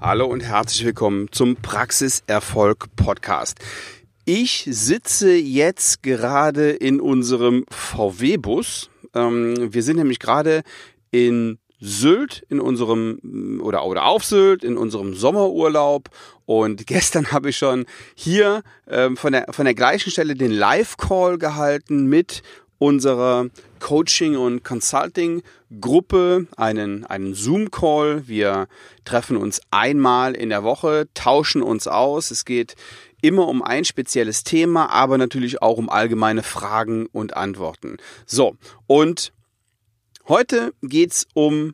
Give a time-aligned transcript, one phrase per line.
[0.00, 3.58] Hallo und herzlich willkommen zum Praxiserfolg Podcast.
[4.24, 8.90] Ich sitze jetzt gerade in unserem VW-Bus.
[9.12, 10.62] Ähm, wir sind nämlich gerade
[11.10, 16.10] in Sylt in unserem oder oder auf Sylt in unserem Sommerurlaub
[16.46, 17.84] und gestern habe ich schon
[18.14, 22.42] hier ähm, von der von der gleichen Stelle den Live Call gehalten mit
[22.78, 23.46] unserer
[23.80, 25.42] Coaching und Consulting
[25.80, 28.26] Gruppe einen einen Zoom Call.
[28.26, 28.68] Wir
[29.04, 32.30] treffen uns einmal in der Woche, tauschen uns aus.
[32.30, 32.74] Es geht
[33.20, 37.96] immer um ein spezielles Thema, aber natürlich auch um allgemeine Fragen und Antworten.
[38.26, 39.32] So, und
[40.28, 41.72] Heute geht's um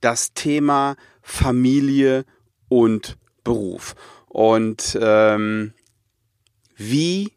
[0.00, 2.24] das Thema Familie
[2.68, 3.94] und Beruf.
[4.26, 5.72] Und ähm,
[6.74, 7.32] wie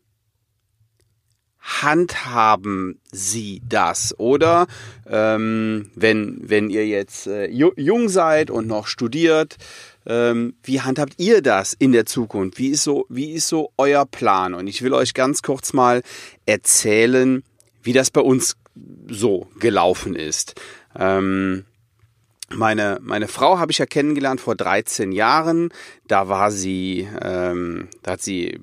[1.66, 4.18] handhaben Sie das?
[4.20, 4.68] Oder
[5.10, 9.58] ähm, wenn, wenn ihr jetzt äh, jung seid und noch studiert,
[10.06, 12.60] ähm, wie handhabt ihr das in der Zukunft?
[12.60, 14.54] Wie ist, so, wie ist so euer Plan?
[14.54, 16.04] Und ich will euch ganz kurz mal
[16.46, 17.44] erzählen,
[17.82, 18.56] wie das bei uns
[19.10, 20.54] so gelaufen ist.
[20.98, 21.66] Ähm,
[22.50, 25.70] meine, meine Frau habe ich ja kennengelernt vor 13 Jahren.
[26.08, 28.60] Da war sie, ähm, da hat sie, äh,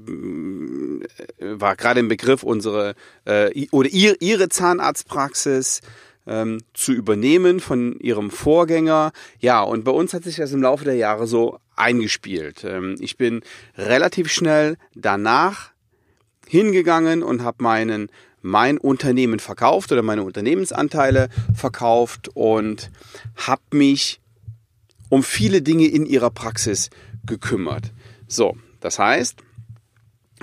[1.39, 5.80] war gerade im Begriff, unsere äh, oder ihr, ihre Zahnarztpraxis
[6.27, 9.12] ähm, zu übernehmen von ihrem Vorgänger.
[9.41, 12.64] Ja, und bei uns hat sich das im Laufe der Jahre so eingespielt.
[12.64, 13.42] Ähm, ich bin
[13.77, 15.72] relativ schnell danach
[16.46, 18.11] hingegangen und habe meinen
[18.42, 22.90] mein Unternehmen verkauft oder meine Unternehmensanteile verkauft und
[23.36, 24.20] habe mich
[25.08, 26.90] um viele Dinge in ihrer Praxis
[27.24, 27.92] gekümmert.
[28.26, 29.36] So, das heißt,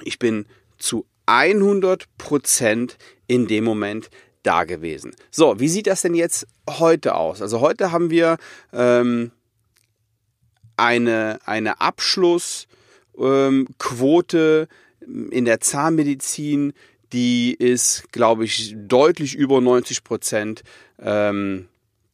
[0.03, 0.45] ich bin
[0.77, 2.97] zu 100 Prozent
[3.27, 4.09] in dem Moment
[4.43, 5.15] da gewesen.
[5.29, 7.41] So, wie sieht das denn jetzt heute aus?
[7.41, 8.37] Also heute haben wir
[8.71, 9.31] ähm,
[10.77, 14.67] eine, eine Abschlussquote
[15.01, 16.73] ähm, in der Zahnmedizin,
[17.13, 20.63] die ist, glaube ich, deutlich über 90 Prozent
[20.99, 21.67] ähm,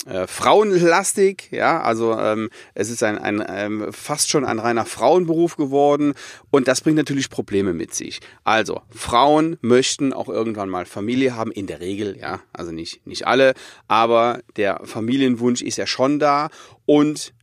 [0.06, 5.57] äh, frauenlastig, ja, also ähm, es ist ein, ein ähm, fast schon ein reiner Frauenberuf
[5.57, 6.13] geworden.
[6.51, 8.19] Und das bringt natürlich Probleme mit sich.
[8.44, 13.25] Also Frauen möchten auch irgendwann mal Familie haben, in der Regel, ja, also nicht nicht
[13.25, 13.55] alle,
[13.88, 16.50] aber der Familienwunsch ist ja schon da.
[16.85, 17.34] Und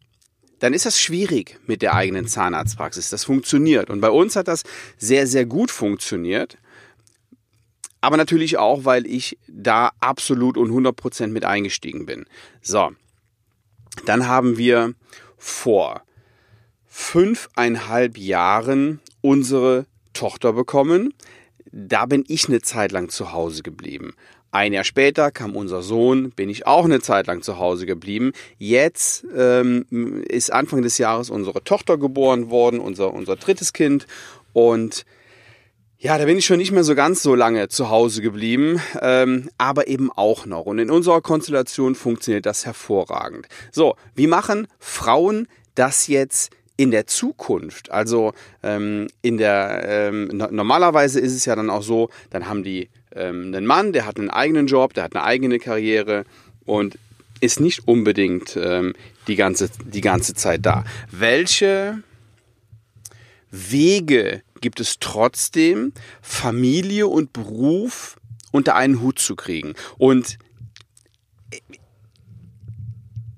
[0.61, 3.11] dann ist das schwierig mit der eigenen Zahnarztpraxis.
[3.11, 3.91] Das funktioniert.
[3.91, 4.62] Und bei uns hat das
[4.99, 6.59] sehr sehr gut funktioniert
[8.03, 12.27] aber natürlich auch, weil ich da absolut und 100% mit eingestiegen bin.
[12.61, 12.91] So,
[14.05, 14.95] dann haben wir
[15.39, 16.03] vor
[16.87, 21.15] fünfeinhalb Jahren unsere Tochter bekommen.
[21.71, 24.15] Da bin ich eine Zeit lang zu Hause geblieben.
[24.51, 28.33] Ein Jahr später kam unser Sohn, bin ich auch eine Zeit lang zu Hause geblieben.
[28.59, 29.87] Jetzt ähm,
[30.29, 34.07] ist Anfang des Jahres unsere Tochter geboren worden, unser, unser drittes Kind.
[34.53, 35.07] Und
[36.03, 39.49] ja, da bin ich schon nicht mehr so ganz so lange zu Hause geblieben, ähm,
[39.57, 40.67] aber eben auch noch.
[40.67, 43.47] Und in unserer Konstellation funktioniert das hervorragend.
[43.71, 45.47] So, wie machen Frauen
[45.77, 47.93] das jetzt in der Zukunft?
[47.93, 48.33] Also
[48.65, 53.55] ähm, in der ähm, normalerweise ist es ja dann auch so, dann haben die ähm,
[53.55, 56.25] einen Mann, der hat einen eigenen Job, der hat eine eigene Karriere
[56.65, 56.99] und
[57.39, 58.95] ist nicht unbedingt ähm,
[59.29, 60.83] die ganze die ganze Zeit da.
[61.12, 62.03] Welche
[63.53, 65.93] Wege gibt es trotzdem,
[66.23, 68.17] Familie und Beruf
[68.53, 69.75] unter einen Hut zu kriegen.
[69.99, 70.39] Und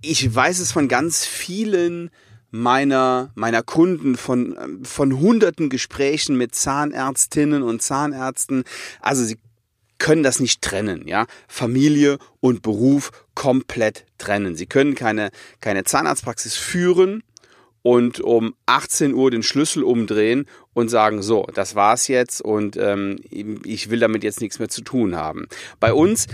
[0.01, 2.11] ich weiß es von ganz vielen
[2.51, 8.65] meiner, meiner Kunden, von, von hunderten Gesprächen mit Zahnärztinnen und Zahnärzten.
[9.01, 9.39] Also sie
[9.99, 11.27] können das nicht trennen, ja.
[11.49, 14.55] Familie und Beruf komplett trennen.
[14.55, 15.31] Sie können keine,
[15.61, 17.23] keine Zahnarztpraxis führen
[17.83, 23.19] und um 18 Uhr den Schlüssel umdrehen und sagen, so, das war's jetzt und ähm,
[23.31, 25.47] ich will damit jetzt nichts mehr zu tun haben.
[25.81, 26.27] Bei uns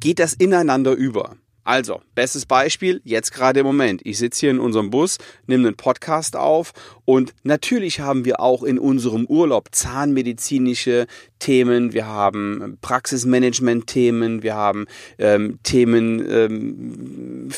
[0.00, 1.36] geht das ineinander über.
[1.68, 4.00] Also, bestes Beispiel, jetzt gerade im Moment.
[4.04, 6.72] Ich sitze hier in unserem Bus, nehme einen Podcast auf
[7.04, 11.06] und natürlich haben wir auch in unserem Urlaub zahnmedizinische
[11.40, 14.86] Themen, wir haben Praxismanagement-Themen, wir haben
[15.18, 17.48] ähm, Themen ähm,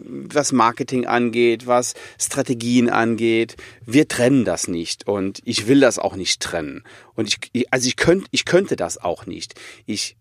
[0.00, 3.56] was Marketing angeht, was Strategien angeht.
[3.84, 6.84] Wir trennen das nicht und ich will das auch nicht trennen.
[7.14, 9.54] Und ich, also ich könnte, ich könnte das auch nicht.
[9.86, 10.16] Ich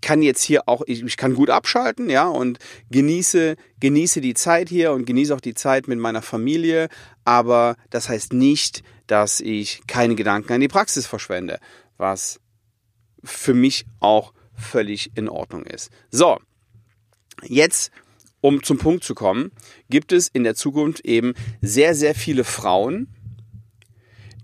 [0.00, 2.58] kann jetzt hier auch, ich, ich kann gut abschalten, ja, und
[2.90, 6.88] genieße, genieße die Zeit hier und genieße auch die Zeit mit meiner Familie.
[7.24, 11.58] Aber das heißt nicht, dass ich keine Gedanken an die Praxis verschwende,
[11.96, 12.40] was
[13.22, 15.90] für mich auch völlig in Ordnung ist.
[16.10, 16.38] So,
[17.42, 17.90] jetzt
[18.46, 19.50] um zum Punkt zu kommen,
[19.90, 23.08] gibt es in der Zukunft eben sehr, sehr viele Frauen,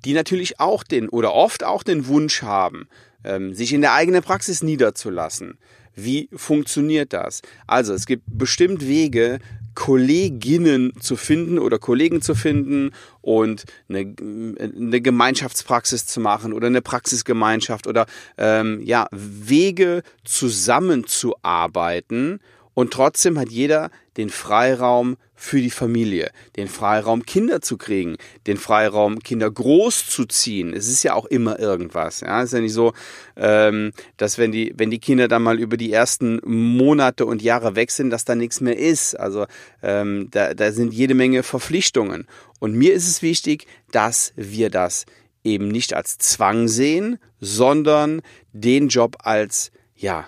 [0.05, 2.89] die natürlich auch den oder oft auch den Wunsch haben,
[3.23, 5.57] ähm, sich in der eigenen Praxis niederzulassen.
[5.95, 7.43] Wie funktioniert das?
[7.69, 9.39] Also es gibt bestimmt Wege,
[9.77, 12.91] Kolleginnen zu finden oder Kollegen zu finden
[13.21, 18.07] und eine, eine Gemeinschaftspraxis zu machen oder eine Praxisgemeinschaft oder
[18.37, 22.41] ähm, ja Wege zusammenzuarbeiten
[22.75, 28.17] und trotzdem hat jeder den Freiraum für die Familie, den Freiraum, Kinder zu kriegen,
[28.47, 30.73] den Freiraum, Kinder groß zu ziehen.
[30.73, 32.21] Es ist ja auch immer irgendwas.
[32.21, 32.93] Ja, es ist ja nicht so,
[33.37, 37.75] ähm, dass wenn die, wenn die Kinder dann mal über die ersten Monate und Jahre
[37.75, 39.19] weg sind, dass da nichts mehr ist.
[39.19, 39.47] Also
[39.83, 42.27] ähm, da, da sind jede Menge Verpflichtungen.
[42.61, 45.07] Und mir ist es wichtig, dass wir das
[45.43, 48.23] eben nicht als Zwang sehen, sondern
[48.53, 50.27] den Job als ja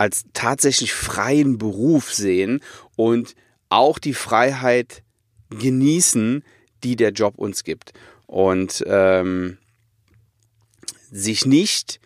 [0.00, 2.60] als tatsächlich freien Beruf sehen
[2.96, 3.34] und
[3.68, 5.02] auch die Freiheit
[5.50, 6.42] genießen,
[6.82, 7.92] die der Job uns gibt.
[8.26, 9.58] Und ähm,
[11.10, 11.99] sich nicht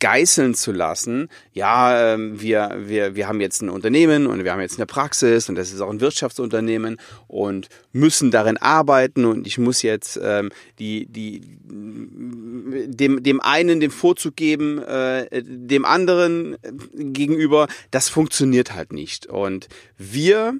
[0.00, 1.28] geißeln zu lassen.
[1.52, 5.48] Ja, ähm, wir, wir, wir haben jetzt ein Unternehmen und wir haben jetzt eine Praxis
[5.48, 10.50] und das ist auch ein Wirtschaftsunternehmen und müssen darin arbeiten und ich muss jetzt ähm,
[10.78, 16.56] die, die, dem, dem einen den Vorzug geben, äh, dem anderen
[16.94, 17.68] gegenüber.
[17.90, 19.26] Das funktioniert halt nicht.
[19.26, 20.54] Und wir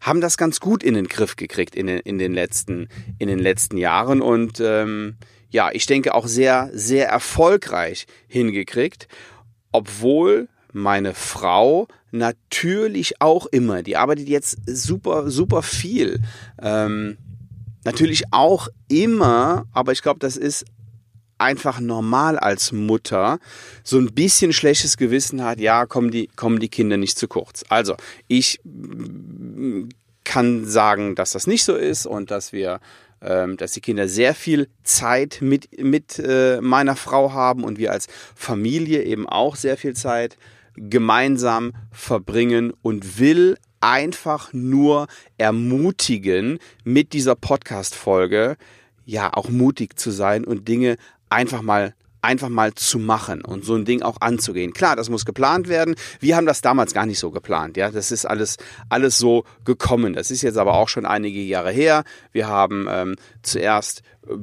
[0.00, 2.88] haben das ganz gut in den Griff gekriegt in den, in den, letzten,
[3.18, 5.16] in den letzten Jahren und ähm,
[5.52, 9.06] ja, ich denke auch sehr, sehr erfolgreich hingekriegt,
[9.70, 16.20] obwohl meine Frau natürlich auch immer, die arbeitet jetzt super, super viel,
[16.60, 17.18] ähm,
[17.84, 20.64] natürlich auch immer, aber ich glaube, das ist
[21.36, 23.38] einfach normal als Mutter
[23.82, 27.64] so ein bisschen schlechtes Gewissen hat, ja, kommen die, kommen die Kinder nicht zu kurz.
[27.68, 27.96] Also,
[28.28, 28.60] ich
[30.24, 32.80] kann sagen, dass das nicht so ist und dass wir
[33.56, 38.08] dass die Kinder sehr viel Zeit mit, mit äh, meiner Frau haben und wir als
[38.34, 40.36] Familie eben auch sehr viel Zeit
[40.76, 45.08] gemeinsam verbringen und will einfach nur
[45.38, 48.56] ermutigen, mit dieser Podcast-Folge
[49.04, 50.96] ja auch mutig zu sein und Dinge
[51.28, 54.72] einfach mal einfach mal zu machen und so ein Ding auch anzugehen.
[54.72, 55.96] Klar, das muss geplant werden.
[56.20, 57.76] Wir haben das damals gar nicht so geplant.
[57.76, 58.56] Ja, das ist alles,
[58.88, 60.12] alles so gekommen.
[60.14, 62.04] Das ist jetzt aber auch schon einige Jahre her.
[62.30, 64.34] Wir haben ähm, zuerst äh,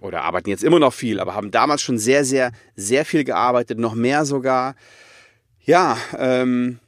[0.00, 3.78] oder arbeiten jetzt immer noch viel, aber haben damals schon sehr, sehr, sehr viel gearbeitet,
[3.78, 4.76] noch mehr sogar.
[5.64, 6.78] Ja, ähm,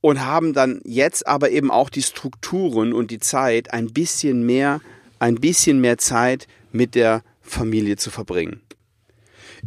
[0.00, 4.80] und haben dann jetzt aber eben auch die Strukturen und die Zeit ein bisschen mehr,
[5.18, 8.62] ein bisschen mehr Zeit mit der Familie zu verbringen.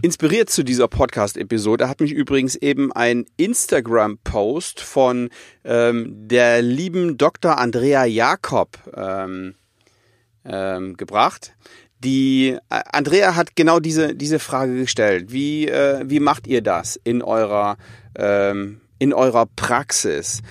[0.02, 5.30] Inspiriert zu dieser Podcast-Episode hat mich übrigens eben ein Instagram-Post von
[5.66, 7.58] ähm, der lieben Dr.
[7.58, 9.56] Andrea Jakob ähm,
[10.46, 11.54] ähm, gebracht.
[12.00, 15.32] Die äh, Andrea hat genau diese, diese Frage gestellt.
[15.32, 17.78] Wie, äh, wie macht ihr das in eurer,
[18.16, 20.42] ähm, in eurer Praxis?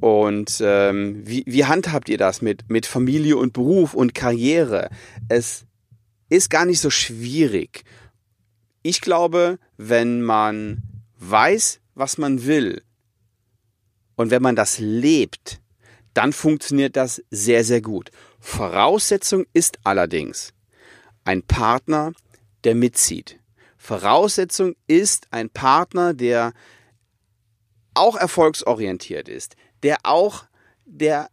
[0.00, 4.90] Und ähm, wie, wie handhabt ihr das mit, mit Familie und Beruf und Karriere?
[5.28, 5.64] Es
[6.34, 7.84] ist gar nicht so schwierig.
[8.82, 10.82] Ich glaube, wenn man
[11.18, 12.82] weiß, was man will
[14.16, 15.60] und wenn man das lebt,
[16.12, 18.10] dann funktioniert das sehr, sehr gut.
[18.38, 20.52] Voraussetzung ist allerdings
[21.24, 22.12] ein Partner,
[22.64, 23.40] der mitzieht.
[23.76, 26.52] Voraussetzung ist ein Partner, der
[27.94, 30.44] auch erfolgsorientiert ist, der auch,
[30.84, 31.28] der,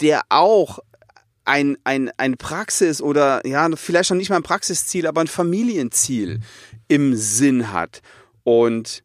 [0.00, 0.80] der auch
[1.44, 6.40] ein, ein, ein Praxis oder ja, vielleicht noch nicht mal ein Praxisziel, aber ein Familienziel
[6.88, 8.02] im Sinn hat
[8.44, 9.02] und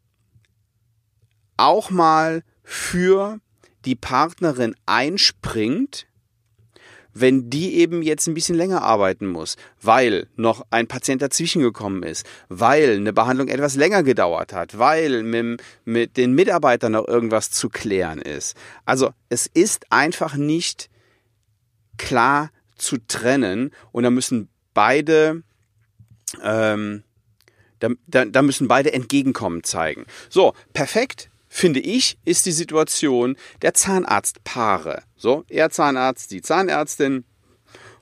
[1.56, 3.38] auch mal für
[3.84, 6.06] die Partnerin einspringt,
[7.18, 12.02] wenn die eben jetzt ein bisschen länger arbeiten muss, weil noch ein Patient dazwischen gekommen
[12.02, 17.50] ist, weil eine Behandlung etwas länger gedauert hat, weil mit, mit den Mitarbeitern noch irgendwas
[17.50, 18.54] zu klären ist.
[18.84, 20.90] Also es ist einfach nicht
[21.96, 25.42] klar zu trennen und da müssen beide
[26.42, 27.02] ähm,
[27.78, 30.06] da, da, da müssen beide Entgegenkommen zeigen.
[30.28, 35.02] So, perfekt, finde ich, ist die Situation der Zahnarztpaare.
[35.16, 37.24] So, er Zahnarzt, die Zahnärztin.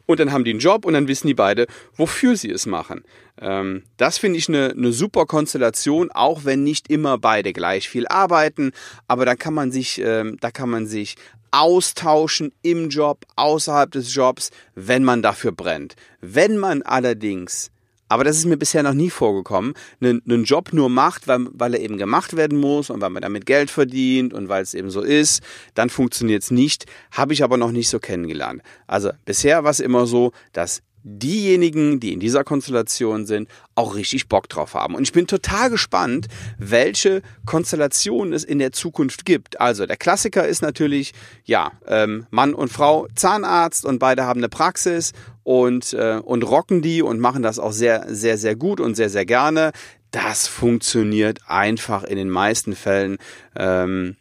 [0.06, 3.04] Und dann haben die einen Job und dann wissen die beide, wofür sie es machen.
[3.40, 8.06] Ähm, das finde ich eine, eine super Konstellation, auch wenn nicht immer beide gleich viel
[8.08, 8.72] arbeiten.
[9.08, 11.16] Aber da kann man sich, ähm, da kann man sich
[11.54, 15.94] austauschen im Job, außerhalb des Jobs, wenn man dafür brennt.
[16.20, 17.70] Wenn man allerdings
[18.06, 21.74] aber das ist mir bisher noch nie vorgekommen, einen, einen Job nur macht, weil, weil
[21.74, 24.90] er eben gemacht werden muss und weil man damit Geld verdient und weil es eben
[24.90, 25.42] so ist,
[25.74, 28.62] dann funktioniert es nicht, habe ich aber noch nicht so kennengelernt.
[28.86, 34.26] Also bisher war es immer so, dass diejenigen, die in dieser Konstellation sind, auch richtig
[34.28, 34.94] Bock drauf haben.
[34.94, 39.60] Und ich bin total gespannt, welche Konstellationen es in der Zukunft gibt.
[39.60, 41.12] Also der Klassiker ist natürlich,
[41.44, 46.80] ja, ähm, Mann und Frau Zahnarzt und beide haben eine Praxis und, äh, und rocken
[46.80, 49.72] die und machen das auch sehr, sehr, sehr gut und sehr, sehr gerne.
[50.10, 53.18] Das funktioniert einfach in den meisten Fällen
[53.56, 54.16] ähm,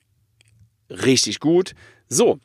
[0.90, 1.76] richtig gut.
[2.10, 2.40] So,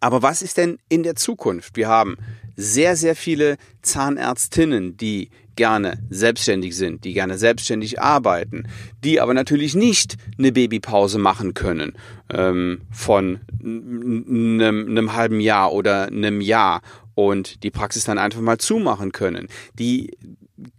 [0.00, 1.76] aber was ist denn in der Zukunft?
[1.76, 2.16] Wir haben
[2.56, 8.66] sehr, sehr viele Zahnärztinnen, die gerne selbstständig sind, die gerne selbstständig arbeiten,
[9.04, 11.92] die aber natürlich nicht eine Babypause machen können
[12.32, 16.82] ähm, von einem, halben Jahr oder einem Jahr
[17.14, 19.48] und die Praxis dann einfach mal zumachen können.
[19.78, 20.16] Die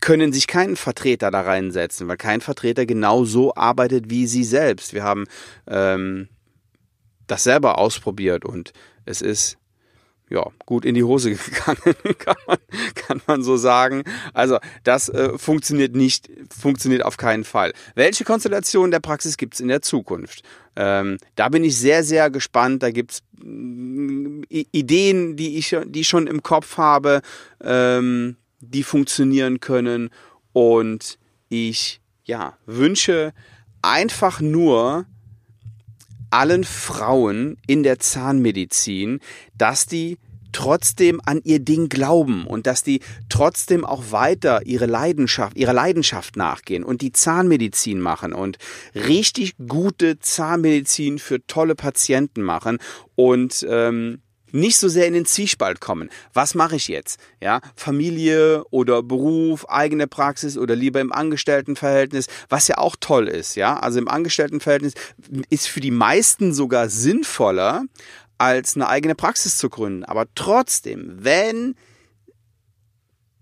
[0.01, 4.93] können sich keinen Vertreter da reinsetzen, weil kein Vertreter genau so arbeitet wie sie selbst.
[4.93, 5.25] Wir haben
[5.67, 6.27] ähm,
[7.27, 8.73] das selber ausprobiert und
[9.05, 9.57] es ist
[10.29, 12.57] ja, gut in die Hose gegangen, kann man,
[12.95, 14.03] kann man so sagen.
[14.33, 17.73] Also das äh, funktioniert nicht, funktioniert auf keinen Fall.
[17.93, 20.41] Welche Konstellation der Praxis gibt es in der Zukunft?
[20.75, 22.83] Ähm, da bin ich sehr, sehr gespannt.
[22.83, 27.21] Da gibt's mm, Ideen, die ich, die ich schon im Kopf habe,
[27.63, 30.09] ähm, die funktionieren können.
[30.53, 31.19] Und
[31.49, 33.33] ich ja, wünsche
[33.81, 35.05] einfach nur,
[36.35, 39.21] allen Frauen in der Zahnmedizin,
[39.57, 40.17] dass die
[40.51, 42.99] trotzdem an ihr Ding glauben und dass die
[43.29, 48.57] trotzdem auch weiter ihre Leidenschaft, ihrer Leidenschaft nachgehen und die Zahnmedizin machen und
[48.93, 52.79] richtig gute Zahnmedizin für tolle Patienten machen
[53.15, 54.21] und ähm,
[54.55, 56.09] nicht so sehr in den Zwiespalt kommen.
[56.33, 57.19] Was mache ich jetzt?
[57.41, 63.55] Ja, Familie oder Beruf, eigene Praxis oder lieber im Angestelltenverhältnis, was ja auch toll ist.
[63.55, 64.93] Ja, also im Angestelltenverhältnis
[65.49, 67.83] ist für die meisten sogar sinnvoller,
[68.37, 70.03] als eine eigene Praxis zu gründen.
[70.03, 71.75] Aber trotzdem, wenn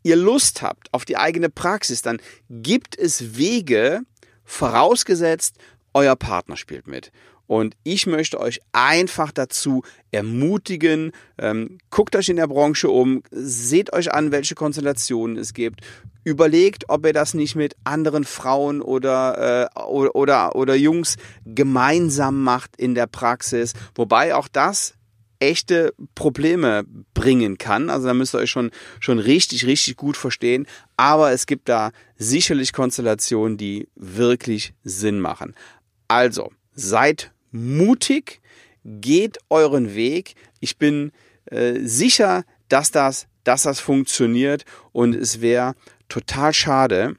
[0.03, 4.01] ihr Lust habt auf die eigene Praxis, dann gibt es Wege,
[4.43, 5.55] vorausgesetzt,
[5.93, 7.11] euer Partner spielt mit.
[7.47, 13.93] Und ich möchte euch einfach dazu ermutigen, ähm, guckt euch in der Branche um, seht
[13.93, 15.81] euch an, welche Konstellationen es gibt,
[16.23, 22.43] überlegt, ob ihr das nicht mit anderen Frauen oder, äh, oder, oder, oder Jungs gemeinsam
[22.43, 23.73] macht in der Praxis.
[23.95, 24.95] Wobei auch das
[25.39, 27.89] echte Probleme bringen kann.
[27.89, 28.71] Also da müsst ihr euch schon,
[29.01, 30.65] schon richtig, richtig gut verstehen.
[30.95, 35.53] Aber es gibt da sicherlich Konstellationen, die wirklich Sinn machen.
[36.07, 38.41] Also, seid mutig,
[38.83, 40.35] geht euren Weg.
[40.59, 41.11] Ich bin
[41.45, 45.75] äh, sicher, dass das, dass das funktioniert und es wäre
[46.09, 47.15] total schade,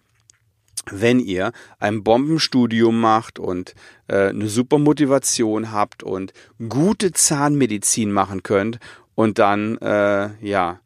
[0.91, 3.75] wenn ihr ein Bombenstudium macht und
[4.09, 6.33] äh, eine super Motivation habt und
[6.69, 8.79] gute Zahnmedizin machen könnt
[9.15, 10.81] und dann äh, ja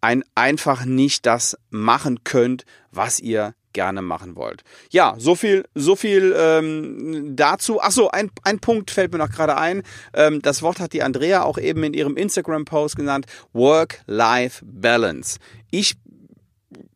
[0.00, 4.62] ein, einfach nicht das machen könnt, was ihr gerne machen wollt.
[4.90, 7.80] Ja, so viel, so viel ähm, dazu.
[7.80, 9.82] Ach so, ein, ein Punkt fällt mir noch gerade ein.
[10.14, 13.26] Ähm, das Wort hat die Andrea auch eben in ihrem Instagram-Post genannt.
[13.52, 15.38] Work-Life-Balance.
[15.70, 15.96] Ich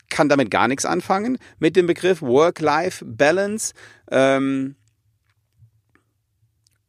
[0.09, 3.75] kann damit gar nichts anfangen mit dem Begriff Work-Life-Balance.
[4.11, 4.77] Ähm,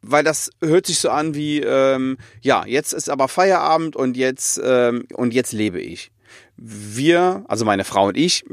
[0.08, 4.62] weil das hört sich so an wie, ähm, ja, jetzt ist aber Feierabend und jetzt,
[4.63, 6.12] ähm, und jetzt lebe ich.
[6.58, 8.46] Wir, also meine Frau und ich,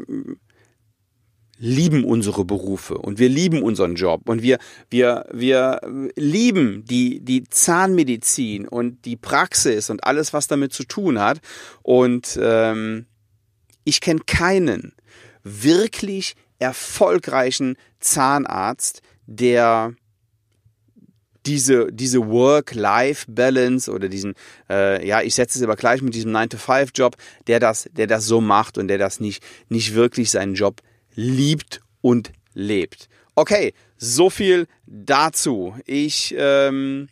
[1.65, 4.59] lieben unsere Berufe und wir lieben unseren Job und wir,
[4.91, 5.81] wir, wir
[6.17, 11.39] lieben die, die Zahnmedizin und die Praxis und alles, was damit zu tun hat.
[11.83, 13.07] Und ähm,
[13.85, 14.93] ich kenne keinen
[15.45, 19.95] wirklich erfolgreichen Zahnarzt, der
[21.47, 24.35] diese, diese Work-Life-Balance oder diesen,
[24.69, 27.15] äh, ja, ich setze es aber gleich mit diesem 9-to-5-Job,
[27.47, 30.83] der das, der das so macht und der das nicht, nicht wirklich seinen Job
[31.15, 33.09] liebt und lebt.
[33.35, 35.75] Okay, so viel dazu.
[35.87, 37.09] Ich ähm,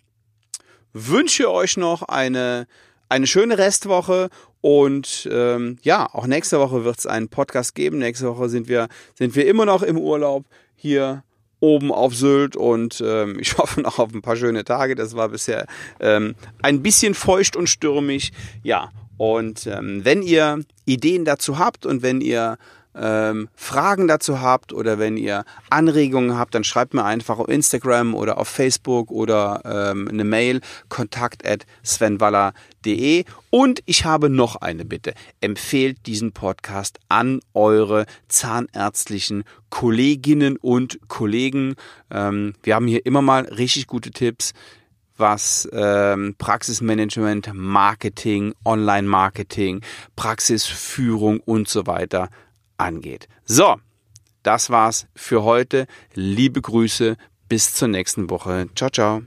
[0.93, 2.67] wünsche euch noch eine,
[3.09, 4.29] eine schöne Restwoche
[4.61, 7.99] und ähm, ja, auch nächste Woche wird es einen Podcast geben.
[7.99, 10.45] Nächste Woche sind wir, sind wir immer noch im Urlaub
[10.77, 11.25] hier
[11.61, 14.95] oben auf Sylt und ähm, ich hoffe noch auf ein paar schöne Tage.
[14.95, 15.67] Das war bisher
[16.01, 18.33] ähm, ein bisschen feucht und stürmig.
[18.63, 22.59] Ja, und ähm, wenn ihr Ideen dazu habt und wenn ihr
[23.01, 28.15] ähm, Fragen dazu habt oder wenn ihr Anregungen habt, dann schreibt mir einfach auf Instagram
[28.15, 34.85] oder auf Facebook oder ähm, eine Mail kontakt at svenwaller.de und ich habe noch eine
[34.85, 35.15] Bitte.
[35.41, 41.75] Empfehlt diesen Podcast an eure zahnärztlichen Kolleginnen und Kollegen.
[42.11, 44.53] Ähm, wir haben hier immer mal richtig gute Tipps
[45.17, 49.83] was ähm, Praxismanagement, Marketing, Online-Marketing,
[50.17, 52.31] Praxisführung und so weiter
[52.81, 53.29] angeht.
[53.45, 53.77] So,
[54.43, 55.87] das war's für heute.
[56.15, 57.17] Liebe Grüße,
[57.49, 58.69] bis zur nächsten Woche.
[58.75, 59.23] Ciao, ciao.